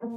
Hi, 0.00 0.10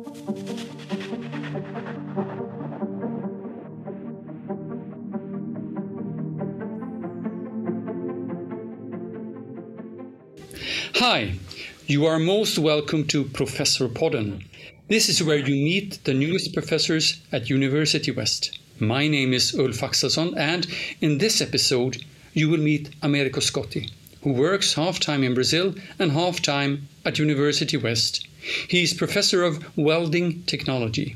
you 11.88 12.06
are 12.06 12.20
most 12.20 12.60
welcome 12.60 13.08
to 13.08 13.24
Professor 13.24 13.88
Podden. 13.88 14.44
This 14.88 15.10
is 15.10 15.24
where 15.24 15.38
you 15.38 15.56
meet 15.56 16.04
the 16.04 16.14
newest 16.14 16.54
professors 16.54 17.20
at 17.32 17.50
University 17.50 18.12
West. 18.12 18.60
My 18.80 19.08
name 19.08 19.34
is 19.34 19.56
Ulf 19.58 19.80
Axelsson, 19.80 20.38
and 20.38 20.68
in 21.02 21.18
this 21.18 21.42
episode, 21.42 22.06
you 22.34 22.50
will 22.50 22.60
meet 22.60 22.92
Americo 23.02 23.40
Scotti, 23.40 23.90
who 24.22 24.34
works 24.34 24.76
half 24.76 25.00
time 25.00 25.24
in 25.24 25.34
Brazil 25.34 25.74
and 25.98 26.12
half 26.12 26.40
time 26.40 26.88
at 27.04 27.18
University 27.18 27.78
West. 27.78 28.28
He's 28.68 28.94
professor 28.94 29.44
of 29.44 29.78
welding 29.78 30.44
technology. 30.44 31.16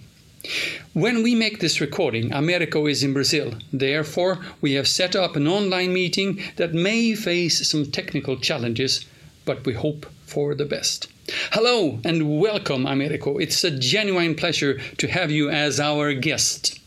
When 0.93 1.23
we 1.23 1.33
make 1.33 1.59
this 1.59 1.81
recording, 1.81 2.31
Americo 2.31 2.85
is 2.85 3.03
in 3.03 3.13
Brazil. 3.13 3.55
Therefore, 3.73 4.45
we 4.61 4.73
have 4.73 4.87
set 4.87 5.15
up 5.15 5.35
an 5.35 5.47
online 5.47 5.91
meeting 5.91 6.39
that 6.57 6.73
may 6.73 7.15
face 7.15 7.67
some 7.67 7.91
technical 7.91 8.37
challenges, 8.37 9.05
but 9.43 9.65
we 9.65 9.73
hope 9.73 10.05
for 10.25 10.53
the 10.53 10.65
best. 10.65 11.07
Hello 11.51 11.99
and 12.05 12.39
welcome, 12.39 12.85
Americo. 12.85 13.39
It's 13.39 13.63
a 13.63 13.71
genuine 13.71 14.35
pleasure 14.35 14.79
to 14.97 15.07
have 15.07 15.31
you 15.31 15.49
as 15.49 15.79
our 15.79 16.13
guest. 16.13 16.79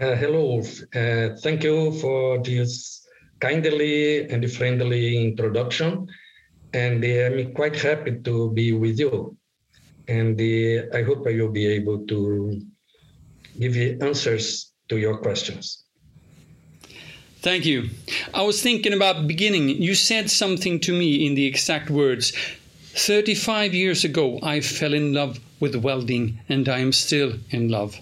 Uh, 0.00 0.16
hello. 0.16 0.60
Uh, 0.94 1.36
thank 1.42 1.62
you 1.62 1.92
for 2.00 2.42
this 2.42 3.06
kindly 3.40 4.26
and 4.28 4.50
friendly 4.50 5.28
introduction. 5.28 6.08
And 6.72 7.04
uh, 7.04 7.08
I'm 7.08 7.52
quite 7.52 7.76
happy 7.76 8.18
to 8.24 8.50
be 8.52 8.72
with 8.72 8.98
you. 8.98 9.36
And 10.08 10.40
uh, 10.40 10.96
I 10.96 11.02
hope 11.02 11.26
I 11.26 11.34
will 11.34 11.50
be 11.50 11.66
able 11.66 12.06
to 12.06 12.60
give 13.58 13.76
you 13.76 13.98
answers 14.00 14.72
to 14.88 14.98
your 14.98 15.18
questions. 15.18 15.84
Thank 17.40 17.66
you. 17.66 17.90
I 18.32 18.42
was 18.42 18.62
thinking 18.62 18.92
about 18.92 19.26
beginning. 19.26 19.68
You 19.68 19.94
said 19.94 20.30
something 20.30 20.78
to 20.80 20.92
me 20.92 21.26
in 21.26 21.34
the 21.34 21.46
exact 21.46 21.90
words 21.90 22.32
35 22.94 23.72
years 23.72 24.04
ago, 24.04 24.38
I 24.42 24.60
fell 24.60 24.92
in 24.92 25.14
love 25.14 25.40
with 25.60 25.76
welding 25.76 26.38
and 26.48 26.68
I 26.68 26.80
am 26.80 26.92
still 26.92 27.32
in 27.50 27.68
love. 27.68 27.98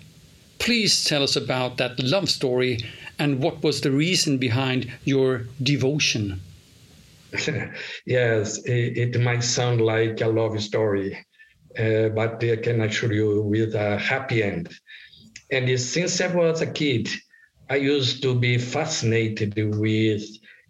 Please 0.58 1.04
tell 1.04 1.22
us 1.22 1.36
about 1.36 1.76
that 1.76 1.98
love 2.00 2.28
story 2.28 2.78
and 3.18 3.40
what 3.40 3.62
was 3.62 3.80
the 3.80 3.92
reason 3.92 4.38
behind 4.38 4.90
your 5.04 5.46
devotion. 5.62 6.40
yes, 8.04 8.58
it, 8.64 9.14
it, 9.14 9.20
might 9.20 9.44
sound 9.44 9.80
like 9.80 10.20
a 10.20 10.26
love 10.26 10.60
story, 10.60 11.24
but 11.76 12.42
I 12.42 12.56
can 12.56 12.80
assure 12.82 13.12
you 13.12 13.42
with 13.42 13.74
a 13.74 13.98
happy 13.98 14.42
end. 14.42 14.68
And 15.50 15.80
since 15.80 16.20
I 16.20 16.28
was 16.28 16.60
a 16.60 16.66
kid, 16.66 17.08
I 17.68 17.76
used 17.76 18.22
to 18.22 18.34
be 18.34 18.58
fascinated 18.58 19.54
with 19.56 20.22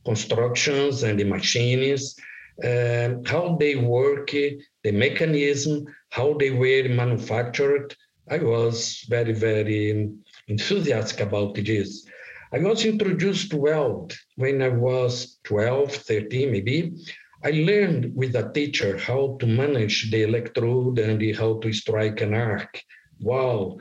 constructions 0.04 1.02
and 1.02 1.18
the 1.18 1.24
machines 1.24 2.16
um, 2.64 3.24
how 3.24 3.56
they 3.58 3.76
work, 3.76 4.30
the 4.30 4.92
mechanism, 4.92 5.86
how 6.10 6.34
they 6.34 6.50
were 6.50 6.88
manufactured. 6.88 7.94
I 8.30 8.38
was 8.38 9.04
very, 9.08 9.32
very 9.32 10.10
enthusiastic 10.48 11.20
about 11.20 11.54
this. 11.54 12.06
I 12.52 12.58
was 12.58 12.84
introduced 12.84 13.50
to 13.52 13.56
weld 13.56 14.16
when 14.36 14.60
I 14.60 14.68
was 14.68 15.38
12, 15.44 15.94
13 15.94 16.52
maybe. 16.52 16.92
I 17.42 17.50
learned 17.52 18.14
with 18.14 18.36
a 18.36 18.50
teacher 18.52 18.98
how 18.98 19.38
to 19.40 19.46
manage 19.46 20.10
the 20.10 20.22
electrode 20.22 20.98
and 20.98 21.36
how 21.36 21.58
to 21.60 21.72
strike 21.72 22.20
an 22.20 22.34
arc. 22.34 22.82
Wow, 23.20 23.78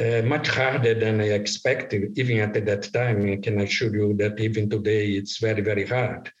uh, 0.00 0.22
much 0.22 0.48
harder 0.48 0.94
than 0.94 1.20
I 1.20 1.30
expected, 1.30 2.18
even 2.18 2.38
at 2.38 2.54
that 2.64 2.92
time. 2.92 3.30
I 3.30 3.36
can 3.36 3.60
assure 3.60 3.94
you 3.94 4.14
that 4.14 4.40
even 4.40 4.70
today 4.70 5.10
it's 5.12 5.38
very, 5.38 5.60
very 5.60 5.86
hard. 5.86 6.32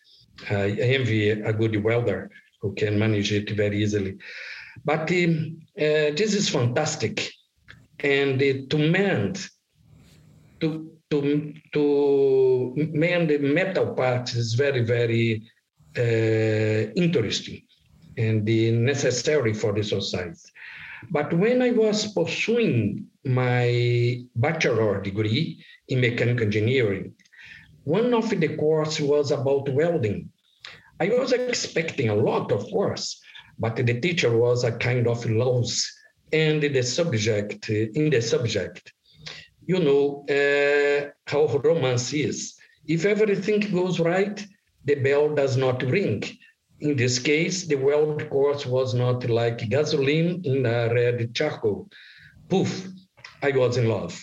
I 0.50 0.70
envy 0.70 1.30
a 1.30 1.52
good 1.52 1.82
welder 1.84 2.30
who 2.60 2.74
can 2.74 2.98
manage 2.98 3.32
it 3.32 3.50
very 3.50 3.82
easily. 3.82 4.16
But 4.84 5.10
um, 5.12 5.60
uh, 5.78 6.16
this 6.16 6.34
is 6.34 6.48
fantastic. 6.48 7.30
And 8.00 8.42
uh, 8.42 8.66
to 8.70 8.78
mend, 8.78 9.48
to, 10.60 10.90
to, 11.10 11.54
to 11.74 12.72
mend 12.74 13.30
the 13.30 13.38
metal 13.38 13.94
parts 13.94 14.34
is 14.34 14.54
very, 14.54 14.82
very 14.82 15.42
interesting 15.96 17.62
and 18.16 18.44
necessary 18.84 19.54
for 19.54 19.72
the 19.72 19.82
society. 19.82 20.38
But 21.10 21.32
when 21.34 21.60
I 21.62 21.70
was 21.70 22.12
pursuing 22.12 23.06
my 23.24 24.24
bachelor 24.36 25.00
degree 25.00 25.64
in 25.88 26.00
mechanical 26.00 26.44
engineering, 26.44 27.14
one 27.84 28.14
of 28.14 28.30
the 28.30 28.56
course 28.56 29.00
was 29.00 29.30
about 29.30 29.68
welding. 29.68 30.30
I 31.00 31.08
was 31.08 31.32
expecting 31.32 32.08
a 32.08 32.14
lot, 32.14 32.52
of 32.52 32.64
course, 32.70 33.20
but 33.58 33.76
the 33.76 34.00
teacher 34.00 34.36
was 34.36 34.64
a 34.64 34.72
kind 34.72 35.06
of 35.06 35.26
loose 35.26 35.92
and 36.32 36.62
the 36.62 36.82
subject, 36.82 37.68
in 37.68 38.10
the 38.10 38.20
subject, 38.20 38.92
you 39.66 39.78
know 39.78 40.24
uh, 40.28 41.10
how 41.26 41.46
romance 41.58 42.12
is. 42.12 42.54
If 42.86 43.04
everything 43.04 43.60
goes 43.60 44.00
right, 44.00 44.44
the 44.84 44.96
bell 44.96 45.34
does 45.34 45.56
not 45.56 45.82
ring. 45.82 46.22
In 46.80 46.96
this 46.96 47.18
case, 47.18 47.66
the 47.66 47.76
weld 47.76 48.28
course 48.28 48.66
was 48.66 48.94
not 48.94 49.28
like 49.28 49.68
gasoline 49.68 50.42
in 50.44 50.66
a 50.66 50.92
red 50.92 51.34
charcoal. 51.34 51.88
Poof, 52.48 52.88
I 53.42 53.50
was 53.52 53.76
in 53.76 53.88
love. 53.88 54.22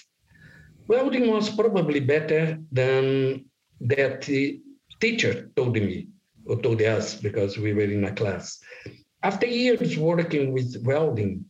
Welding 0.87 1.31
was 1.31 1.49
probably 1.49 1.99
better 1.99 2.59
than 2.71 3.45
that 3.79 4.23
the 4.23 4.61
teacher 4.99 5.49
told 5.55 5.73
me, 5.73 6.07
or 6.45 6.61
told 6.61 6.81
us 6.81 7.15
because 7.15 7.57
we 7.57 7.73
were 7.73 7.89
in 7.97 8.03
a 8.03 8.13
class. 8.13 8.59
After 9.23 9.47
years 9.47 9.97
working 9.97 10.51
with 10.51 10.81
welding, 10.83 11.45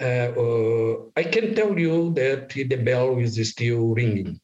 uh, 0.00 0.32
uh, 0.44 0.96
I 1.16 1.24
can 1.24 1.54
tell 1.54 1.78
you 1.78 2.12
that 2.14 2.50
the 2.50 2.76
bell 2.76 3.18
is 3.18 3.50
still 3.50 3.94
ringing. 3.94 4.40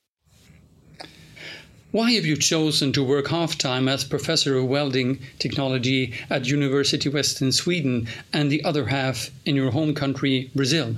Why 1.91 2.11
have 2.13 2.27
you 2.27 2.37
chosen 2.37 2.93
to 2.93 3.03
work 3.03 3.29
half 3.29 3.57
time 3.57 3.89
as 3.89 4.05
professor 4.05 4.59
of 4.59 4.67
welding 4.67 5.21
technology 5.39 6.13
at 6.29 6.47
University 6.47 7.09
West 7.09 7.41
in 7.41 7.51
Sweden 7.51 8.09
and 8.31 8.51
the 8.51 8.63
other 8.63 8.85
half 8.85 9.31
in 9.47 9.57
your 9.57 9.71
home 9.71 9.95
country, 9.95 10.51
Brazil? 10.55 10.97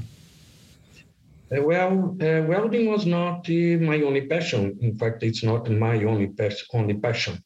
Uh, 1.57 1.63
well, 1.63 2.17
uh, 2.21 2.43
welding 2.43 2.91
was 2.91 3.07
not 3.07 3.49
uh, 3.49 3.79
my 3.79 4.03
only 4.03 4.23
passion. 4.23 4.77
In 4.81 4.99
fact, 4.99 5.23
it's 5.23 5.45
not 5.45 5.71
my 5.71 6.03
only, 6.03 6.29
only 6.75 6.95
passion. 6.95 7.41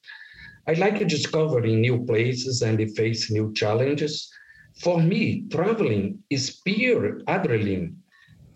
I 0.66 0.72
like 0.72 1.06
discovering 1.06 1.82
new 1.82 2.03
places 2.06 2.62
and 2.62 2.81
face 2.97 3.31
new 3.31 3.53
challenges. 3.53 4.32
For 4.81 5.03
me, 5.03 5.44
traveling 5.50 6.19
is 6.31 6.61
pure 6.65 7.21
adrenaline, 7.28 7.97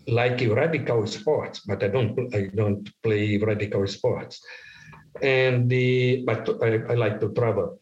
like 0.07 0.41
a 0.41 0.47
radical 0.47 1.05
sports, 1.05 1.59
but 1.59 1.83
I 1.83 1.89
don't, 1.89 2.33
I 2.33 2.49
don't 2.55 2.89
play 3.03 3.37
radical 3.37 3.85
sports. 3.85 4.41
And 5.21 5.69
the, 5.69 6.23
but 6.25 6.49
I, 6.63 6.93
I 6.93 6.95
like 6.95 7.19
to 7.21 7.29
travel. 7.33 7.79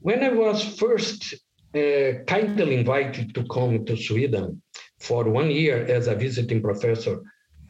When 0.00 0.22
I 0.22 0.30
was 0.30 0.62
first 0.78 1.34
uh, 1.74 2.24
kindly 2.26 2.76
invited 2.76 3.34
to 3.34 3.44
come 3.46 3.84
to 3.86 3.96
Sweden, 3.96 4.62
for 4.98 5.24
one 5.28 5.50
year 5.50 5.84
as 5.86 6.06
a 6.06 6.14
visiting 6.14 6.62
professor, 6.62 7.20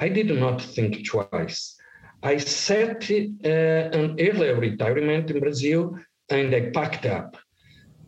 I 0.00 0.08
did 0.08 0.30
not 0.30 0.60
think 0.60 1.06
twice. 1.06 1.76
I 2.22 2.38
set 2.38 3.10
uh, 3.10 3.48
an 3.48 4.16
early 4.18 4.50
retirement 4.52 5.30
in 5.30 5.40
Brazil 5.40 5.98
and 6.30 6.54
I 6.54 6.70
packed 6.70 7.06
up. 7.06 7.36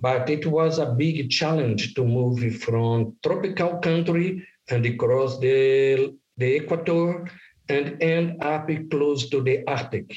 But 0.00 0.31
it 0.31 0.47
was 0.47 0.78
a 0.78 0.93
big 0.93 1.31
challenge 1.31 1.94
to 1.94 2.05
move 2.05 2.41
from 2.56 3.17
tropical 3.23 3.78
country 3.78 4.47
and 4.69 4.84
across 4.87 5.38
the, 5.38 6.14
the 6.37 6.56
equator 6.56 7.29
and 7.69 8.03
end 8.03 8.43
up 8.43 8.69
close 8.91 9.29
to 9.31 9.43
the 9.43 9.67
Arctic. 9.67 10.14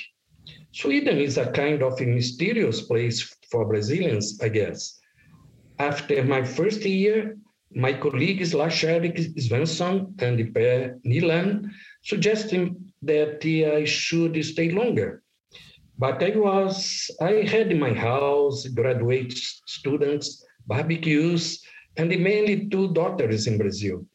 Sweden 0.72 1.18
is 1.18 1.38
a 1.38 1.52
kind 1.52 1.82
of 1.82 2.00
a 2.00 2.06
mysterious 2.06 2.82
place 2.82 3.36
for 3.50 3.66
Brazilians, 3.66 4.40
I 4.42 4.50
guess. 4.50 5.00
After 5.80 6.24
my 6.24 6.44
first 6.44 6.86
year, 6.86 7.38
my 7.74 7.94
colleagues 7.94 8.54
Lars-Erik 8.54 9.16
Svensson 9.38 10.22
and 10.22 10.54
Per 10.54 11.00
Nylén 11.06 11.70
suggested 12.04 12.76
that 13.02 13.44
I 13.44 13.86
should 13.86 14.44
stay 14.46 14.70
longer. 14.70 15.24
But 15.98 16.24
I 16.24 16.32
was, 16.38 17.10
I 17.20 17.44
had 17.44 17.76
my 17.78 17.94
house 17.94 18.68
graduate 18.68 19.34
students, 19.34 20.46
barbecues, 20.68 21.62
and 21.98 22.10
mainly 22.10 22.70
two 22.70 22.94
daughters 22.94 23.48
in 23.48 23.58
Brazil. 23.58 24.06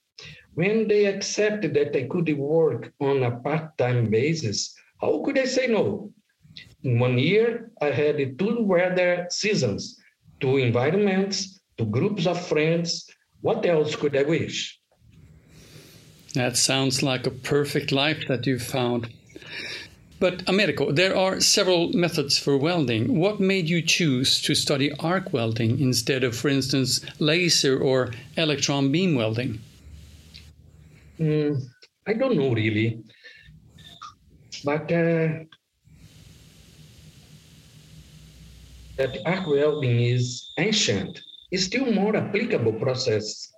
When 0.55 0.89
they 0.89 1.07
accepted 1.07 1.75
that 1.75 1.97
I 1.97 2.05
could 2.05 2.33
work 2.39 2.93
on 3.01 3.25
a 3.25 3.39
part-time 3.41 4.09
basis, 4.09 4.75
how 5.01 5.23
could 5.25 5.39
I 5.39 5.47
say 5.47 5.67
no? 5.67 6.13
In 6.85 6.99
one 6.99 7.19
year, 7.19 7.71
I 7.81 7.91
had 7.91 8.39
two 8.39 8.63
weather 8.63 9.27
seasons, 9.31 9.99
two 10.41 10.59
environments, 10.59 11.59
two 11.79 11.87
groups 11.87 12.27
of 12.27 12.47
friends, 12.47 13.11
what 13.41 13.65
else 13.67 13.97
could 13.97 14.17
I 14.17 14.23
wish? 14.23 14.79
That 16.35 16.57
sounds 16.57 17.03
like 17.03 17.27
a 17.27 17.31
perfect 17.31 17.93
life 17.93 18.27
that 18.29 18.47
you've 18.47 18.63
found. 18.63 19.09
But 20.21 20.43
Americo, 20.49 20.93
there 20.93 21.17
are 21.17 21.41
several 21.41 21.93
methods 21.93 22.39
for 22.39 22.57
welding. 22.57 23.19
What 23.19 23.41
made 23.41 23.69
you 23.69 23.83
choose 23.83 24.41
to 24.43 24.55
study 24.55 24.93
arc 24.99 25.33
welding 25.33 25.81
instead 25.81 26.25
of, 26.25 26.37
for 26.37 26.49
instance, 26.49 27.05
laser 27.19 27.79
or 27.79 28.13
electron 28.37 28.91
beam 28.93 29.15
welding? 29.15 29.61
Mm, 31.19 31.63
I 32.07 32.13
don't 32.15 32.37
know 32.37 32.53
really, 32.53 33.03
but 34.65 34.91
uh, 34.91 35.29
that 38.97 39.19
arc 39.27 39.47
welding 39.47 40.01
is 40.01 40.53
ancient. 40.59 41.21
is 41.51 41.67
still 41.67 41.93
more 41.93 42.17
applicable 42.17 42.73
process, 42.73 43.53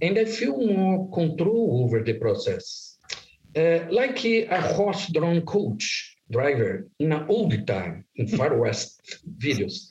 and 0.00 0.18
I 0.18 0.24
feel 0.24 0.56
more 0.58 1.10
control 1.10 1.82
over 1.84 2.02
the 2.02 2.14
process 2.14 2.92
uh, 3.56 3.80
like 3.90 4.24
a 4.24 4.60
horse-drawn 4.60 5.42
coach 5.42 6.16
driver 6.30 6.88
in 6.98 7.12
an 7.12 7.26
old 7.28 7.66
time 7.66 8.04
in 8.16 8.26
Far 8.26 8.56
West 8.64 9.18
videos. 9.38 9.88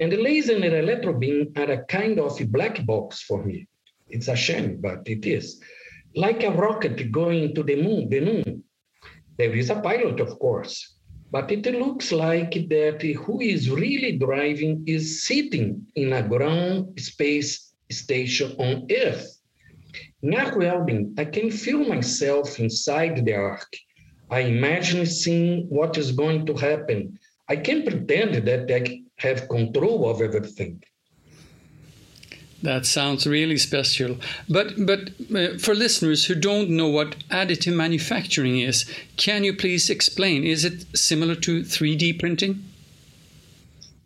And 0.00 0.10
the 0.10 0.16
laser 0.16 0.54
and 0.54 0.64
the 0.64 0.78
electro 0.78 1.12
beam 1.12 1.52
are 1.56 1.70
a 1.70 1.84
kind 1.84 2.18
of 2.18 2.40
a 2.40 2.46
black 2.46 2.84
box 2.84 3.22
for 3.22 3.44
me. 3.44 3.68
It's 4.08 4.28
a 4.28 4.36
shame, 4.36 4.78
but 4.80 5.02
it 5.06 5.26
is. 5.26 5.60
Like 6.14 6.42
a 6.42 6.50
rocket 6.50 7.12
going 7.12 7.54
to 7.54 7.62
the 7.62 7.82
moon, 7.82 8.08
the 8.08 8.20
moon. 8.20 8.64
There 9.36 9.54
is 9.54 9.70
a 9.70 9.80
pilot, 9.80 10.20
of 10.20 10.38
course, 10.38 10.95
but 11.36 11.52
it 11.52 11.66
looks 11.66 12.12
like 12.12 12.54
that 12.74 13.02
who 13.22 13.40
is 13.42 13.68
really 13.68 14.12
driving 14.26 14.82
is 14.86 15.26
sitting 15.28 15.86
in 15.94 16.14
a 16.14 16.26
ground 16.26 16.98
space 16.98 17.74
station 17.90 18.48
on 18.58 18.86
Earth 18.90 19.36
in 20.22 20.34
arc 20.34 20.56
welding, 20.56 21.14
I 21.18 21.26
can 21.26 21.50
feel 21.50 21.84
myself 21.84 22.58
inside 22.58 23.24
the 23.24 23.34
arc. 23.34 23.70
I 24.30 24.40
imagine 24.40 25.04
seeing 25.04 25.66
what 25.68 25.98
is 25.98 26.10
going 26.12 26.46
to 26.46 26.54
happen. 26.54 27.18
I 27.48 27.56
can 27.56 27.84
pretend 27.84 28.46
that 28.48 28.70
I 28.70 29.02
have 29.18 29.48
control 29.48 30.08
of 30.08 30.22
everything. 30.22 30.82
That 32.62 32.86
sounds 32.86 33.26
really 33.26 33.58
special. 33.58 34.16
But 34.48 34.86
but 34.86 35.10
uh, 35.34 35.58
for 35.58 35.74
listeners 35.74 36.24
who 36.24 36.34
don't 36.34 36.70
know 36.70 36.88
what 36.88 37.18
additive 37.28 37.74
manufacturing 37.74 38.58
is, 38.60 38.86
can 39.16 39.44
you 39.44 39.54
please 39.54 39.90
explain? 39.90 40.44
Is 40.44 40.64
it 40.64 40.96
similar 40.96 41.34
to 41.36 41.62
3D 41.62 42.18
printing? 42.18 42.64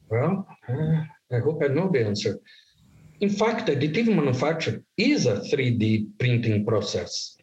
Well, 0.08 0.46
uh, 0.68 1.04
I 1.32 1.38
hope 1.38 1.62
I 1.62 1.68
know 1.68 1.88
the 1.92 2.04
answer. 2.04 2.40
In 3.20 3.30
fact, 3.30 3.68
additive 3.68 4.08
manufacture 4.08 4.82
is 4.96 5.26
a 5.26 5.36
3D 5.36 6.18
printing 6.18 6.66
process, 6.66 7.36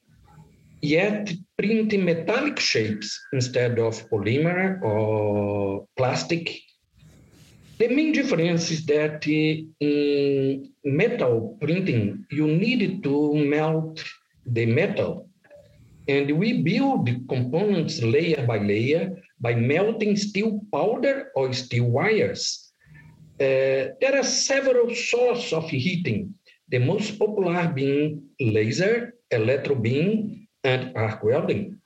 yet 0.82 1.32
printing 1.58 2.04
metallic 2.04 2.60
shapes 2.60 3.18
instead 3.32 3.80
of 3.80 4.10
polymer 4.10 4.82
or 4.82 5.88
plastic. 5.96 6.60
The 7.80 7.88
main 7.90 8.12
difference 8.12 8.72
is 8.72 8.86
that 8.88 9.28
in 9.28 10.72
metal 10.84 11.58
printing, 11.62 12.26
you 12.32 12.48
need 12.48 13.04
to 13.04 13.34
melt 13.36 14.04
the 14.46 14.66
metal. 14.66 15.30
And 16.08 16.32
we 16.40 16.64
build 16.64 17.10
components 17.30 18.02
layer 18.02 18.46
by 18.48 18.60
layer 18.60 19.12
by 19.40 19.56
melting 19.56 20.16
steel 20.18 20.62
powder 20.72 21.32
or 21.36 21.54
steel 21.54 21.86
wires 21.86 22.68
uh, 23.40 23.94
there 24.02 24.16
are 24.18 24.24
several 24.24 24.94
sources 24.96 25.54
of 25.54 25.70
heating, 25.70 26.34
the 26.70 26.80
most 26.80 27.20
popular 27.20 27.68
being 27.68 28.24
laser, 28.40 29.14
electro 29.30 29.76
beam, 29.76 30.48
and 30.64 30.96
arc 30.96 31.24
welding. 31.24 31.78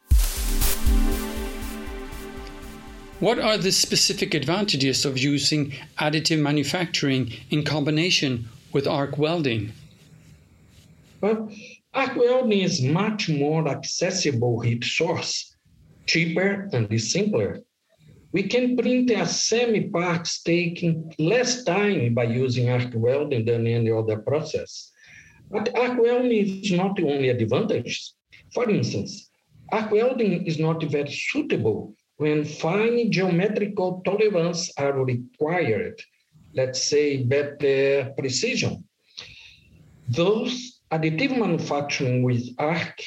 What 3.22 3.40
are 3.40 3.58
the 3.58 3.72
specific 3.72 4.34
advantages 4.34 5.06
of 5.06 5.18
using 5.18 5.74
additive 6.00 6.40
manufacturing 6.40 7.32
in 7.50 7.64
combination 7.64 8.50
with 8.74 8.86
arc 8.88 9.18
welding? 9.18 9.72
Well, 11.22 11.50
arc 11.94 12.16
welding 12.16 12.60
is 12.62 12.82
much 12.82 13.30
more 13.30 13.68
accessible 13.68 14.60
heat 14.60 14.84
source, 14.84 15.56
cheaper 16.08 16.68
and 16.74 17.00
simpler 17.00 17.62
we 18.34 18.44
can 18.44 18.78
print 18.78 19.12
a 19.12 19.28
semi 19.28 19.90
parts 19.90 20.42
taking 20.42 21.14
less 21.20 21.64
time 21.64 22.14
by 22.14 22.24
using 22.24 22.70
arc 22.70 22.92
welding 22.94 23.46
than 23.46 23.68
any 23.68 23.92
other 23.92 24.18
process. 24.20 24.92
But 25.50 25.78
arc 25.78 26.00
welding 26.00 26.32
is 26.64 26.72
not 26.72 26.96
the 26.96 27.04
only 27.12 27.30
advantage. 27.30 28.14
For 28.54 28.70
instance, 28.70 29.30
arc 29.72 29.92
welding 29.92 30.46
is 30.46 30.60
not 30.60 30.82
very 30.84 31.12
suitable 31.12 31.94
when 32.22 32.46
fine 32.46 33.12
geometrical 33.12 34.00
tolerance 34.06 34.72
are 34.78 34.94
required, 35.14 36.00
let's 36.54 36.84
say 36.84 37.24
better 37.24 38.14
precision. 38.16 38.84
Those 40.08 40.82
additive 40.92 41.36
manufacturing 41.36 42.22
with 42.22 42.44
arc, 42.60 43.02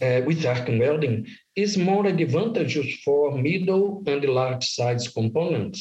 uh, 0.00 0.20
with 0.24 0.46
arc 0.46 0.68
welding 0.68 1.26
is 1.56 1.76
more 1.76 2.06
advantageous 2.06 2.90
for 3.04 3.36
middle 3.36 4.04
and 4.06 4.24
large 4.24 4.66
size 4.70 5.08
components. 5.08 5.80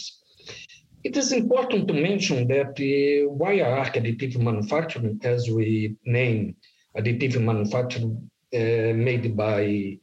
It 1.03 1.17
is 1.17 1.31
important 1.33 1.88
to 1.89 1.93
mention 1.93 2.47
that 2.47 2.75
the 2.75 3.27
wire 3.27 3.69
arc 3.81 3.93
additive 3.93 4.39
manufacturing, 4.39 5.19
as 5.23 5.47
we 5.47 5.95
name 6.05 6.55
additive 6.97 7.39
manufacturing 7.39 8.31
uh, 8.55 8.93
made 9.07 9.38
by 9.38 9.99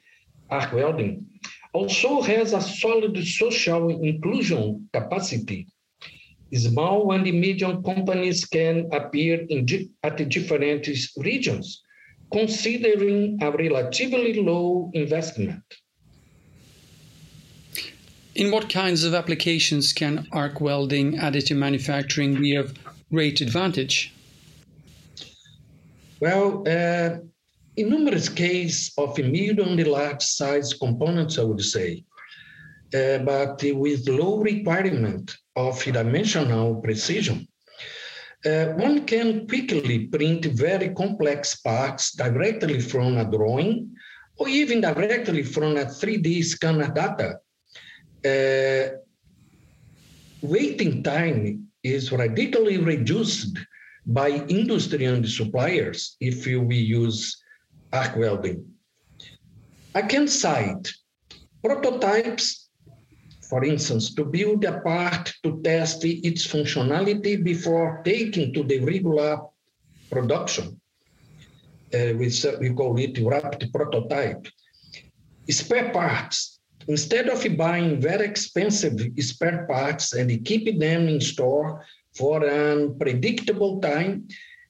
arc 0.50 0.72
welding, 0.72 1.26
also 1.78 2.20
has 2.22 2.52
a 2.52 2.60
solid 2.60 3.16
social 3.40 3.82
inclusion 4.10 4.88
capacity. 4.92 5.60
Small 6.52 7.12
and 7.12 7.24
medium 7.24 7.82
companies 7.82 8.44
can 8.56 8.88
appear 8.92 9.34
in, 9.48 9.66
at 10.02 10.16
different 10.28 10.88
regions 11.16 11.66
considering 12.32 13.38
a 13.42 13.50
relatively 13.50 14.34
low 14.50 14.90
investment. 14.94 15.62
In 18.34 18.50
what 18.50 18.68
kinds 18.68 19.04
of 19.04 19.14
applications 19.14 19.92
can 19.92 20.26
arc 20.32 20.60
welding 20.60 21.08
additive 21.26 21.56
manufacturing 21.56 22.40
be 22.40 22.54
of 22.54 22.66
great 23.12 23.40
advantage? 23.40 24.12
Well, 26.20 26.64
uh, 26.66 27.10
in 27.78 27.90
numerous 27.90 28.28
cases 28.28 28.92
of 28.98 29.16
medium 29.18 29.78
and 29.78 29.86
large 29.86 30.22
size 30.22 30.74
components, 30.74 31.38
I 31.38 31.44
would 31.44 31.64
say, 31.64 32.04
uh, 32.92 33.18
but 33.18 33.62
with 33.84 34.08
low 34.08 34.38
requirement 34.38 35.36
of 35.54 35.82
dimensional 35.84 36.74
precision. 36.82 37.46
Uh, 38.44 38.66
one 38.86 39.04
can 39.04 39.46
quickly 39.46 40.06
print 40.06 40.46
very 40.46 40.88
complex 40.90 41.56
parts 41.60 42.14
directly 42.16 42.80
from 42.80 43.16
a 43.16 43.24
drawing 43.24 43.94
or 44.36 44.48
even 44.48 44.80
directly 44.80 45.42
from 45.42 45.76
a 45.76 45.84
3D 45.84 46.44
scanner 46.44 46.92
data. 46.92 47.38
Uh, 48.32 48.96
waiting 50.42 51.02
time 51.02 51.68
is 51.84 52.10
radically 52.10 52.78
reduced 52.78 53.56
by 54.06 54.30
industry 54.48 55.04
and 55.04 55.28
suppliers 55.28 56.16
if 56.20 56.46
we 56.46 56.76
use 56.76 57.36
arc 57.92 58.16
welding. 58.16 58.64
I 59.94 60.02
can 60.02 60.28
cite 60.28 60.92
prototypes 61.62 62.68
for 63.48 63.64
instance, 63.64 64.14
to 64.14 64.24
build 64.24 64.64
a 64.64 64.80
part 64.80 65.32
to 65.42 65.60
test 65.62 66.04
its 66.04 66.46
functionality 66.46 67.42
before 67.42 68.02
taking 68.04 68.52
to 68.52 68.62
the 68.62 68.78
regular 68.80 69.40
production. 70.10 70.78
Uh, 71.94 72.12
we, 72.18 72.30
we 72.60 72.70
call 72.74 72.98
it 72.98 73.18
rapid 73.22 73.70
prototype. 73.72 74.46
Spare 75.48 75.90
parts. 75.92 76.60
Instead 76.88 77.28
of 77.28 77.40
buying 77.56 78.00
very 78.00 78.26
expensive 78.26 78.98
spare 79.20 79.66
parts 79.66 80.12
and 80.12 80.44
keeping 80.44 80.78
them 80.78 81.08
in 81.08 81.20
store 81.20 81.84
for 82.14 82.44
an 82.44 82.98
predictable 82.98 83.80
time, 83.80 84.28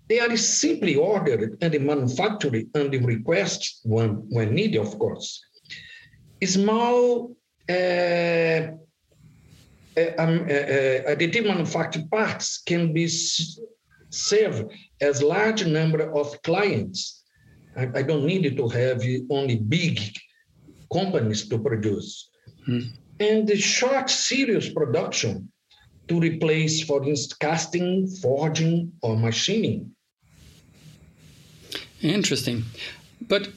they 0.09 0.21
are 0.21 0.37
simply 0.37 0.95
ordered 0.97 1.59
and 1.61 1.85
manufactured 1.85 2.67
and 2.75 3.05
request 3.05 3.81
when, 3.85 4.11
when 4.31 4.55
needed, 4.55 4.81
of 4.81 4.99
course. 4.99 5.43
Small 6.43 7.37
uh, 7.69 8.69
um, 10.19 10.47
additive 10.47 11.47
manufactured 11.47 12.11
parts 12.11 12.63
can 12.65 12.93
be 12.93 13.09
served 14.11 14.73
as 15.01 15.23
large 15.23 15.67
number 15.67 16.11
of 16.13 16.41
clients. 16.43 17.25
I, 17.77 17.89
I, 17.95 18.03
don't 18.03 18.25
need 18.25 18.57
to 18.57 18.69
have 18.69 19.03
only 19.31 19.57
big 19.57 20.01
companies 20.93 21.49
to 21.49 21.59
produce. 21.59 22.31
Hmm. 22.65 22.81
And 23.21 23.47
the 23.47 23.57
short 23.57 24.09
series 24.09 24.73
production 24.73 25.53
to 26.07 26.21
replace, 26.21 26.83
for 26.85 27.07
instance, 27.07 27.35
casting, 27.35 28.07
forging, 28.23 28.93
or 29.03 29.17
machining. 29.17 29.95
Interesting. 32.03 32.65
But 33.21 33.49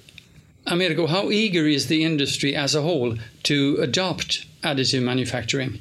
Americo, 0.65 1.07
how 1.07 1.31
eager 1.31 1.65
is 1.67 1.87
the 1.87 2.03
industry 2.03 2.55
as 2.55 2.75
a 2.75 2.81
whole 2.81 3.17
to 3.43 3.77
adopt 3.81 4.45
additive 4.63 5.03
manufacturing? 5.03 5.79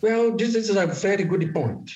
Well, 0.00 0.36
this 0.36 0.54
is 0.54 0.70
a 0.70 0.86
very 0.86 1.24
good 1.24 1.54
point. 1.54 1.90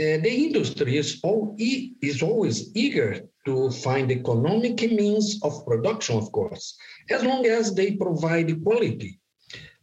Uh, 0.00 0.16
the 0.24 0.30
industry 0.30 0.96
is, 0.96 1.20
all 1.22 1.54
e- 1.58 1.92
is 2.00 2.22
always 2.22 2.74
eager 2.74 3.20
to 3.44 3.70
find 3.70 4.10
economic 4.10 4.80
means 4.90 5.38
of 5.42 5.64
production, 5.66 6.16
of 6.16 6.32
course, 6.32 6.76
as 7.10 7.22
long 7.22 7.44
as 7.46 7.74
they 7.74 7.92
provide 7.92 8.62
quality. 8.62 9.18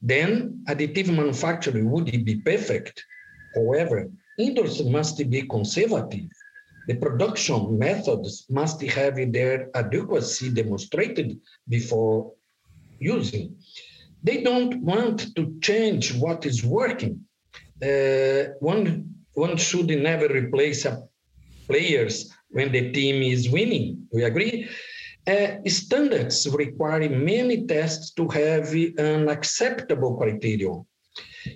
Then 0.02 0.64
additive 0.68 1.16
manufacturing 1.16 1.90
would 1.92 2.12
be 2.26 2.36
perfect. 2.38 3.04
However, 3.56 4.10
industry 4.38 4.90
must 4.90 5.18
be 5.30 5.42
conservative. 5.44 6.30
The 6.88 6.96
production 6.96 7.78
methods 7.78 8.46
must 8.50 8.82
have 8.82 9.16
their 9.34 9.70
adequacy 9.76 10.50
demonstrated 10.50 11.40
before 11.68 12.34
using. 13.00 13.58
They 14.24 14.42
don't 14.42 14.82
want 14.82 15.36
to 15.36 15.60
change 15.62 16.16
what 16.16 16.46
is 16.46 16.64
working. 16.64 17.26
Uh, 17.84 18.54
one, 18.60 19.14
one 19.34 19.58
should 19.58 19.88
never 19.88 20.28
replace 20.28 20.88
players 21.68 22.34
when 22.50 22.72
the 22.72 22.92
team 22.92 23.22
is 23.22 23.50
winning. 23.50 24.08
We 24.14 24.24
agree? 24.24 24.68
Uh, 25.28 25.58
standards 25.68 26.48
require 26.54 27.10
many 27.10 27.68
tests 27.68 28.12
to 28.14 28.30
have 28.30 28.72
an 28.74 29.28
acceptable 29.28 30.16
criterion. 30.16 30.86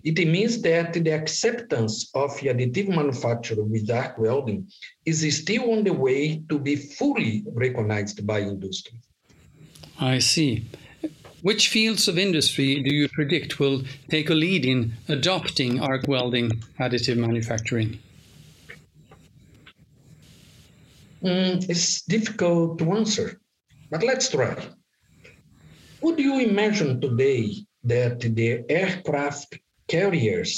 It 0.03 0.27
means 0.27 0.62
that 0.62 0.93
the 0.93 1.12
acceptance 1.12 2.10
of 2.13 2.31
additive 2.39 2.89
manufacture 2.89 3.63
with 3.63 3.89
arc 3.89 4.17
welding 4.17 4.69
is 5.05 5.19
still 5.38 5.71
on 5.71 5.83
the 5.83 5.93
way 5.93 6.41
to 6.50 6.60
be 6.60 6.75
fully 6.75 7.43
recognized 7.53 8.25
by 8.25 8.41
industry. 8.41 8.98
I 10.00 10.19
see. 10.19 10.65
Which 11.41 11.69
fields 11.69 12.07
of 12.07 12.19
industry 12.19 12.83
do 12.83 12.93
you 12.93 13.10
predict 13.10 13.60
will 13.60 13.83
take 14.10 14.29
a 14.29 14.36
lead 14.36 14.65
in 14.65 14.93
adopting 15.07 15.79
arc 15.79 16.07
welding 16.07 16.51
additive 16.79 17.17
manufacturing? 17.17 18.00
Mm, 21.24 21.69
it's 21.69 22.01
difficult 22.03 22.79
to 22.79 22.91
answer. 22.93 23.41
But 23.89 24.03
let's 24.03 24.29
try. 24.29 24.55
Would 26.01 26.19
you 26.19 26.39
imagine 26.39 27.01
today 27.01 27.55
that 27.83 28.21
the 28.21 28.63
aircraft 28.69 29.60
carriers 29.91 30.53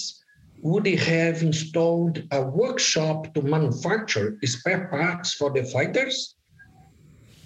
would 0.62 0.88
have 0.88 1.42
installed 1.42 2.16
a 2.32 2.42
workshop 2.42 3.34
to 3.34 3.42
manufacture 3.42 4.38
spare 4.46 4.88
parts 4.88 5.34
for 5.34 5.50
the 5.52 5.64
fighters? 5.64 6.36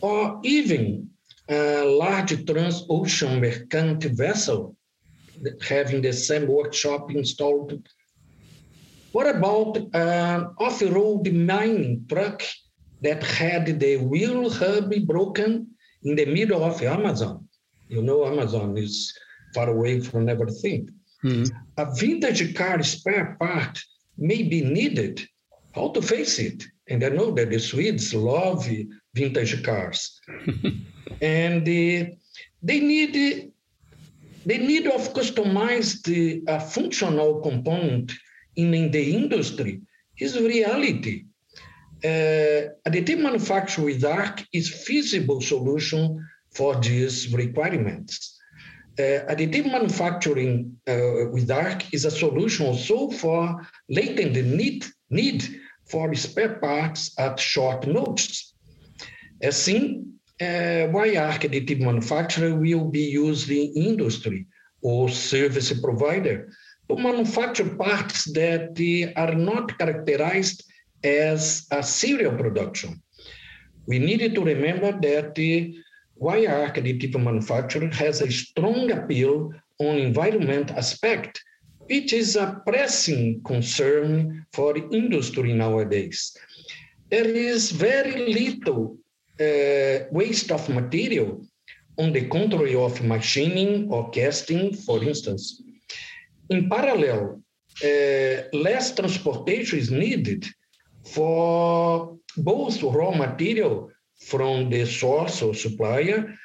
Or 0.01 0.39
even 0.43 1.09
a 1.49 1.83
large 2.03 2.33
trans-ocean 2.45 3.41
merchant 3.41 4.03
vessel 4.23 4.75
having 5.61 6.01
the 6.01 6.13
same 6.13 6.45
workshop 6.47 7.03
installed? 7.11 7.71
What 9.13 9.27
about 9.35 9.77
an 9.93 10.39
off-road 10.59 11.23
mining 11.31 12.05
truck 12.09 12.43
that 13.01 13.23
had 13.23 13.79
the 13.79 13.97
wheel 13.97 14.49
hub 14.49 14.93
broken 15.05 15.67
in 16.03 16.15
the 16.15 16.25
middle 16.25 16.63
of 16.63 16.81
Amazon. 16.81 17.47
You 17.89 18.01
know, 18.01 18.25
Amazon 18.25 18.77
is 18.77 19.13
far 19.53 19.69
away 19.69 19.99
from 19.99 20.29
everything. 20.29 20.89
Mm-hmm. 21.23 21.55
A 21.77 21.95
vintage 21.95 22.55
car 22.55 22.81
spare 22.83 23.37
part 23.39 23.81
may 24.17 24.43
be 24.43 24.61
needed. 24.61 25.21
How 25.73 25.89
to 25.89 26.01
face 26.01 26.39
it? 26.39 26.63
And 26.89 27.03
I 27.03 27.09
know 27.09 27.31
that 27.31 27.49
the 27.49 27.59
Swedes 27.59 28.13
love 28.13 28.67
vintage 29.13 29.63
cars, 29.63 30.19
and 31.21 31.61
uh, 31.61 32.11
they 32.63 32.79
need 32.79 33.13
the 34.45 34.57
need 34.57 34.87
of 34.87 35.13
customized 35.13 36.07
uh, 36.47 36.59
functional 36.59 37.41
component 37.41 38.13
in, 38.55 38.73
in 38.73 38.91
the 38.91 39.15
industry 39.15 39.81
is 40.17 40.39
reality 40.39 41.25
uh, 42.03 42.69
additive 42.85 43.19
manufacture 43.19 43.83
with 43.83 44.03
ARC 44.03 44.45
is 44.53 44.69
feasible 44.69 45.41
solution 45.41 46.23
for 46.51 46.75
these 46.79 47.33
requirements. 47.33 48.36
Uh, 48.99 49.23
additive 49.29 49.71
manufacturing 49.71 50.75
uh, 50.87 51.29
with 51.31 51.51
ARC 51.51 51.93
is 51.93 52.03
a 52.05 52.09
solution 52.09 52.65
also 52.65 53.11
for 53.11 53.61
latent 53.89 54.33
need, 54.33 54.85
need 55.11 55.47
for 55.85 56.13
spare 56.15 56.55
parts 56.55 57.13
at 57.19 57.39
short 57.39 57.85
notice. 57.85 58.55
Assim, 59.43 60.13
uh, 60.41 60.87
why 60.87 61.15
ARC 61.15 61.41
additive 61.41 61.79
manufacturer 61.79 62.55
will 62.55 62.85
be 62.85 63.03
used 63.03 63.51
in 63.51 63.71
industry 63.75 64.47
or 64.81 65.09
service 65.09 65.79
provider 65.79 66.49
to 66.89 66.95
manufacture 66.95 67.69
parts 67.75 68.25
that 68.33 68.73
are 69.15 69.35
not 69.35 69.77
characterized 69.77 70.63
as 71.03 71.67
a 71.71 71.83
serial 71.83 72.35
production. 72.35 72.99
We 73.85 73.99
needed 73.99 74.33
to 74.35 74.43
remember 74.43 74.91
that 74.91 75.37
wire 76.19 76.71
additive 76.73 77.21
manufacturing 77.21 77.91
has 77.91 78.21
a 78.21 78.31
strong 78.31 78.91
appeal 78.91 79.51
on 79.79 79.97
environment 79.97 80.71
aspect, 80.71 81.41
which 81.89 82.13
is 82.13 82.35
a 82.35 82.61
pressing 82.65 83.41
concern 83.43 84.45
for 84.53 84.75
industry 84.77 85.53
nowadays. 85.53 86.35
There 87.09 87.27
is 87.27 87.71
very 87.71 88.33
little 88.33 88.97
uh, 89.39 90.05
waste 90.11 90.51
of 90.51 90.67
material 90.69 91.45
on 91.97 92.11
the 92.11 92.27
contrary 92.27 92.75
of 92.75 93.03
machining 93.03 93.89
or 93.91 94.09
casting, 94.09 94.73
for 94.73 95.03
instance. 95.03 95.61
In 96.49 96.69
parallel, 96.69 97.41
uh, 97.83 98.43
less 98.53 98.93
transportation 98.95 99.79
is 99.79 99.91
needed 99.91 100.45
for 101.05 102.17
both 102.35 102.81
raw 102.83 103.11
material 103.11 103.89
from 104.19 104.69
the 104.69 104.85
source 104.85 105.41
or 105.41 105.53
supplier 105.53 106.37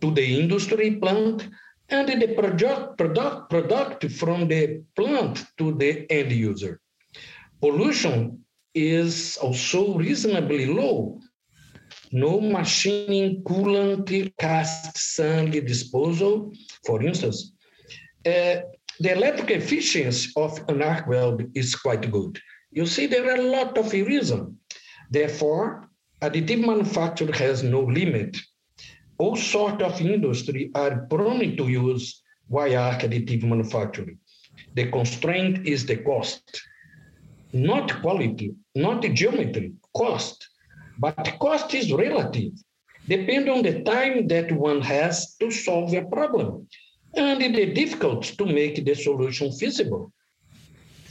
to 0.00 0.10
the 0.10 0.40
industry 0.40 0.96
plant 0.96 1.48
and 1.88 2.08
the 2.08 2.34
product, 2.34 2.98
product, 2.98 3.50
product 3.50 4.10
from 4.12 4.48
the 4.48 4.82
plant 4.96 5.44
to 5.58 5.72
the 5.74 6.10
end 6.10 6.32
user. 6.32 6.80
Pollution 7.60 8.44
is 8.74 9.36
also 9.36 9.94
reasonably 9.94 10.66
low. 10.66 11.20
No 12.10 12.40
machining, 12.40 13.42
coolant, 13.44 14.32
cast 14.38 14.96
sand 14.96 15.52
disposal, 15.52 16.52
for 16.84 17.02
instance. 17.02 17.52
Uh, 18.26 18.56
the 19.00 19.12
electric 19.12 19.50
efficiency 19.50 20.30
of 20.36 20.58
an 20.68 20.82
arc 20.82 21.06
weld 21.06 21.42
is 21.54 21.74
quite 21.74 22.10
good. 22.10 22.38
You 22.70 22.86
see, 22.86 23.06
there 23.06 23.30
are 23.30 23.40
a 23.40 23.50
lot 23.50 23.76
of 23.78 23.92
reasons. 23.92 24.54
Therefore, 25.10 25.88
additive 26.22 26.64
manufacture 26.64 27.32
has 27.32 27.64
no 27.64 27.80
limit. 27.80 28.36
All 29.18 29.36
sorts 29.36 29.82
of 29.82 30.00
industry 30.00 30.70
are 30.74 31.06
prone 31.10 31.56
to 31.56 31.68
use 31.68 32.22
wire 32.48 32.98
additive 33.00 33.42
manufacturing. 33.42 34.18
The 34.74 34.90
constraint 34.90 35.66
is 35.66 35.84
the 35.84 35.96
cost, 35.96 36.42
not 37.52 38.00
quality, 38.02 38.54
not 38.74 39.02
geometry, 39.02 39.72
cost. 39.96 40.48
But 40.98 41.38
cost 41.40 41.74
is 41.74 41.92
relative, 41.92 42.52
depend 43.08 43.48
on 43.48 43.62
the 43.62 43.82
time 43.82 44.28
that 44.28 44.52
one 44.52 44.80
has 44.80 45.34
to 45.36 45.50
solve 45.50 45.92
a 45.94 46.04
problem 46.04 46.68
and 47.14 47.40
the 47.40 47.66
difficulty 47.72 48.36
to 48.36 48.46
make 48.46 48.84
the 48.84 48.94
solution 48.94 49.50
feasible. 49.52 50.12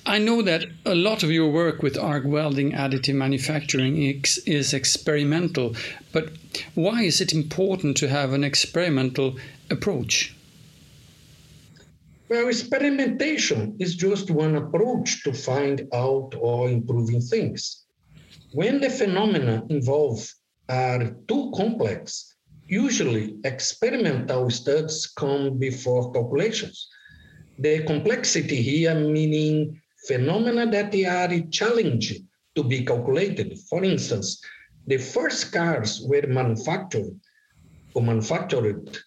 I 0.06 0.18
know 0.18 0.42
that 0.42 0.66
a 0.84 0.96
lot 0.96 1.22
of 1.22 1.30
your 1.30 1.52
work 1.52 1.84
with 1.84 1.96
arc 1.98 2.24
welding 2.26 2.72
additive 2.72 3.14
manufacturing 3.14 4.02
is, 4.48 4.74
experimental, 4.74 5.76
but 6.12 6.32
why 6.74 7.04
is 7.04 7.22
it 7.22 7.34
important 7.34 7.98
to 7.98 8.10
have 8.10 8.34
an 8.34 8.44
experimental 8.44 9.38
approach? 9.70 10.36
Well, 12.30 12.48
experimentation 12.48 13.76
is 13.80 13.96
just 13.96 14.32
one 14.32 14.56
approach 14.56 15.24
to 15.24 15.34
find 15.34 15.88
out 15.94 16.34
or 16.40 16.68
improving 16.68 17.22
things. 17.22 17.84
When 18.54 18.82
the 18.82 18.90
phenomena 18.90 19.64
involved 19.70 20.34
are 20.68 21.16
too 21.28 21.52
complex, 21.56 22.36
usually 22.68 23.36
experimental 23.44 24.50
studies 24.50 25.06
come 25.16 25.60
before 25.60 26.12
calculations. 26.12 26.88
The 27.60 27.84
complexity 27.84 28.62
here 28.62 28.96
meaning 28.96 29.80
phenomena 30.08 30.70
that 30.72 30.94
are 30.96 31.40
challenging 31.50 32.28
to 32.56 32.64
be 32.64 32.86
calculated. 32.86 33.58
For 33.70 33.84
instance, 33.84 34.42
the 34.88 34.98
first 34.98 35.52
cars 35.52 36.02
were 36.02 36.28
manufactured 36.28 37.20
or 37.94 38.02
manufactured 38.02 38.98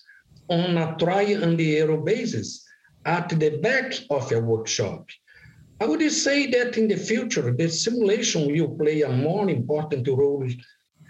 on 0.49 0.77
a 0.79 0.97
trial 0.99 1.43
and 1.43 1.61
error 1.61 1.97
basis 1.97 2.65
at 3.05 3.29
the 3.29 3.59
back 3.59 3.95
of 4.11 4.31
a 4.33 4.41
workshop. 4.41 5.09
I 5.81 5.87
would 5.87 6.09
say 6.11 6.47
that 6.51 6.79
in 6.79 6.89
the 6.89 6.97
future, 6.97 7.53
the 7.53 7.69
simulation 7.69 8.53
will 8.53 8.77
play 8.77 9.03
a 9.03 9.11
more 9.11 9.51
important 9.51 10.07
role 10.07 10.49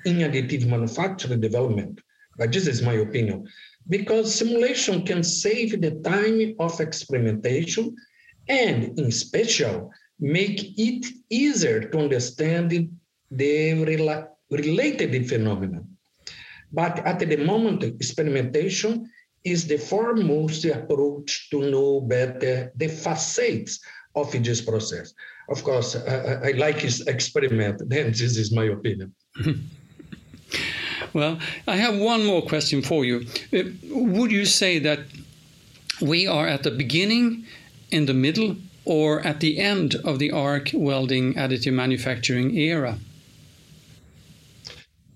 in 0.06 0.16
additive 0.16 0.66
manufacturing 0.66 1.40
development. 1.40 2.00
But 2.38 2.52
this 2.52 2.66
is 2.66 2.82
my 2.82 2.94
opinion. 2.94 3.46
Because 3.88 4.34
simulation 4.34 5.04
can 5.04 5.22
save 5.22 5.80
the 5.80 6.00
time 6.00 6.54
of 6.58 6.80
experimentation 6.80 7.94
and, 8.48 8.98
in 8.98 9.10
special, 9.10 9.90
make 10.20 10.78
it 10.78 11.06
easier 11.30 11.88
to 11.88 11.98
understand 11.98 12.88
the 13.30 13.72
rela- 13.72 14.28
related 14.50 15.28
phenomena. 15.28 15.82
But 16.72 16.98
at 17.06 17.20
the 17.20 17.36
moment, 17.36 17.84
experimentation 17.84 19.10
is 19.44 19.66
the 19.66 19.76
foremost 19.76 20.64
approach 20.64 21.48
to 21.50 21.70
know 21.70 22.00
better 22.00 22.72
the 22.76 22.88
facets 22.88 23.80
of 24.16 24.32
this 24.32 24.60
process. 24.60 25.14
Of 25.48 25.62
course, 25.62 25.96
I, 25.96 26.48
I 26.48 26.50
like 26.52 26.78
his 26.78 27.00
experiment, 27.02 27.82
then 27.88 28.08
this 28.08 28.36
is 28.36 28.52
my 28.52 28.64
opinion. 28.64 29.14
well, 31.12 31.38
I 31.66 31.76
have 31.76 31.96
one 31.98 32.24
more 32.24 32.42
question 32.42 32.82
for 32.82 33.04
you. 33.04 33.26
Uh, 33.52 33.64
would 33.90 34.32
you 34.32 34.44
say 34.44 34.78
that 34.78 35.00
we 36.00 36.26
are 36.26 36.46
at 36.46 36.62
the 36.62 36.70
beginning, 36.70 37.44
in 37.90 38.06
the 38.06 38.14
middle, 38.14 38.56
or 38.84 39.20
at 39.20 39.40
the 39.40 39.58
end 39.58 39.96
of 40.04 40.18
the 40.18 40.30
arc 40.30 40.70
welding 40.74 41.34
additive 41.34 41.72
manufacturing 41.72 42.56
era? 42.56 42.98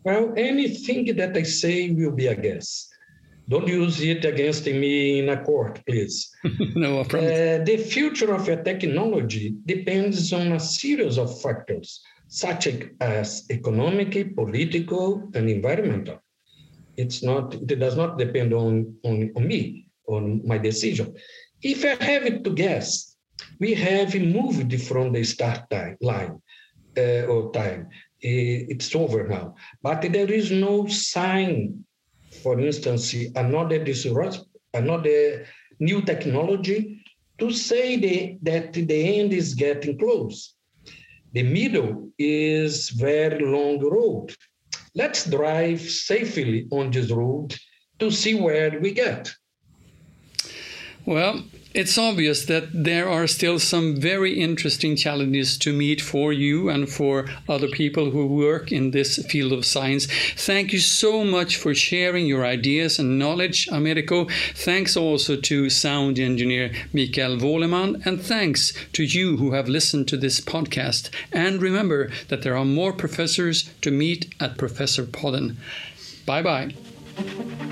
Well, 0.04 0.32
anything 0.36 1.16
that 1.16 1.36
I 1.36 1.42
say 1.42 1.90
will 1.90 2.12
be 2.12 2.28
a 2.28 2.34
guess. 2.34 2.88
Don't 3.48 3.66
use 3.66 4.00
it 4.02 4.24
against 4.26 4.66
me 4.66 5.20
in 5.20 5.30
a 5.30 5.42
court, 5.42 5.80
please. 5.86 6.30
no, 6.74 7.00
I 7.00 7.04
promise. 7.04 7.30
Uh, 7.30 7.64
the 7.64 7.78
future 7.78 8.34
of 8.34 8.46
a 8.48 8.62
technology 8.62 9.54
depends 9.64 10.32
on 10.34 10.52
a 10.52 10.60
series 10.60 11.16
of 11.16 11.40
factors, 11.40 12.00
such 12.28 12.68
as 13.00 13.46
economic, 13.50 14.36
political, 14.36 15.30
and 15.34 15.48
environmental. 15.48 16.22
It's 16.98 17.22
not, 17.22 17.54
it 17.54 17.78
does 17.78 17.96
not 17.96 18.18
depend 18.18 18.52
on, 18.52 18.94
on, 19.04 19.32
on 19.34 19.46
me, 19.46 19.88
on 20.06 20.46
my 20.46 20.58
decision. 20.58 21.14
If 21.62 21.84
I 21.84 22.02
have 22.04 22.42
to 22.42 22.50
guess, 22.54 23.16
we 23.58 23.74
have 23.74 24.14
moved 24.14 24.80
from 24.82 25.12
the 25.12 25.24
start 25.24 25.68
time 25.70 25.96
line 26.00 26.40
uh, 26.96 27.22
or 27.26 27.52
time. 27.52 27.88
It's 28.20 28.94
over 28.96 29.28
now, 29.28 29.54
but 29.80 30.02
there 30.02 30.32
is 30.32 30.50
no 30.50 30.86
sign 30.88 31.84
for 32.42 32.60
instance, 32.60 33.14
another 33.34 33.82
disrupt, 33.82 34.40
another 34.74 35.46
new 35.80 36.02
technology 36.02 37.02
to 37.38 37.50
say 37.50 37.96
the, 37.96 38.38
that 38.42 38.72
the 38.72 39.18
end 39.18 39.32
is 39.32 39.54
getting 39.54 39.98
close. 39.98 40.54
The 41.32 41.42
middle 41.42 42.10
is 42.18 42.90
very 42.90 43.44
long 43.44 43.80
road. 43.80 44.34
Let's 44.94 45.28
drive 45.28 45.80
safely 45.80 46.66
on 46.70 46.90
this 46.90 47.10
road 47.10 47.54
to 47.98 48.10
see 48.10 48.34
where 48.34 48.80
we 48.80 48.92
get. 48.92 49.30
Well, 51.08 51.42
it's 51.72 51.96
obvious 51.96 52.44
that 52.44 52.68
there 52.84 53.08
are 53.08 53.26
still 53.26 53.58
some 53.58 53.98
very 53.98 54.38
interesting 54.38 54.94
challenges 54.94 55.56
to 55.60 55.72
meet 55.72 56.02
for 56.02 56.34
you 56.34 56.68
and 56.68 56.86
for 56.86 57.30
other 57.48 57.68
people 57.68 58.10
who 58.10 58.26
work 58.26 58.70
in 58.70 58.90
this 58.90 59.16
field 59.24 59.54
of 59.54 59.64
science. 59.64 60.06
Thank 60.36 60.74
you 60.74 60.78
so 60.78 61.24
much 61.24 61.56
for 61.56 61.74
sharing 61.74 62.26
your 62.26 62.44
ideas 62.44 62.98
and 62.98 63.18
knowledge, 63.18 63.68
Americo. 63.72 64.26
Thanks 64.54 64.98
also 64.98 65.36
to 65.36 65.70
sound 65.70 66.18
engineer 66.18 66.72
Mikael 66.92 67.38
Woleman, 67.38 68.04
and 68.04 68.20
thanks 68.20 68.74
to 68.92 69.02
you 69.02 69.38
who 69.38 69.52
have 69.52 69.66
listened 69.66 70.08
to 70.08 70.18
this 70.18 70.42
podcast. 70.42 71.08
And 71.32 71.62
remember 71.62 72.10
that 72.28 72.42
there 72.42 72.54
are 72.54 72.66
more 72.66 72.92
professors 72.92 73.70
to 73.80 73.90
meet 73.90 74.34
at 74.40 74.58
Professor 74.58 75.04
Podden. 75.04 75.56
Bye 76.26 76.42
bye. 76.42 77.67